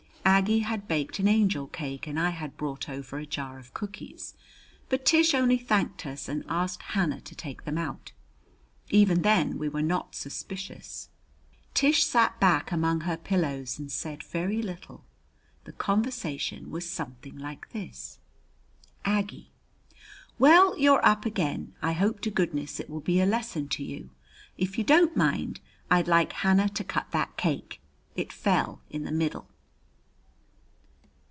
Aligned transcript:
Aggie 0.23 0.59
had 0.59 0.87
baked 0.87 1.17
an 1.19 1.27
angel 1.27 1.65
cake 1.67 2.05
and 2.05 2.19
I 2.19 2.29
had 2.29 2.55
brought 2.55 2.87
over 2.87 3.17
a 3.17 3.25
jar 3.25 3.57
of 3.57 3.73
cookies. 3.73 4.35
But 4.87 5.03
Tish 5.03 5.33
only 5.33 5.57
thanked 5.57 6.05
us 6.05 6.29
and 6.29 6.45
asked 6.47 6.83
Hannah 6.83 7.21
to 7.21 7.35
take 7.35 7.65
them 7.65 7.77
out. 7.77 8.11
Even 8.89 9.23
then 9.23 9.57
we 9.57 9.67
were 9.67 9.81
not 9.81 10.13
suspicious. 10.13 11.09
Tish 11.73 12.05
sat 12.05 12.39
back 12.39 12.71
among 12.71 13.01
her 13.01 13.17
pillows 13.17 13.77
and 13.79 13.91
said 13.91 14.23
very 14.23 14.61
little. 14.61 15.03
The 15.65 15.73
conversation 15.73 16.69
was 16.69 16.87
something 16.89 17.37
like 17.37 17.69
this: 17.71 18.19
Aggie: 19.03 19.51
Well, 20.37 20.77
you're 20.77 21.05
up 21.05 21.25
again: 21.25 21.73
I 21.81 21.93
hope 21.93 22.21
to 22.21 22.29
goodness 22.31 22.79
it 22.79 22.91
will 22.91 23.01
be 23.01 23.19
a 23.19 23.25
lesson 23.25 23.69
to 23.69 23.83
you. 23.83 24.11
If 24.55 24.77
you 24.77 24.83
don't 24.83 25.17
mind, 25.17 25.61
I'd 25.89 26.07
like 26.07 26.31
Hannah 26.31 26.69
to 26.69 26.83
cut 26.83 27.11
that 27.11 27.37
cake. 27.37 27.81
It 28.15 28.31
fell 28.31 28.81
in 28.89 29.03
the 29.03 29.11
middle. 29.11 29.47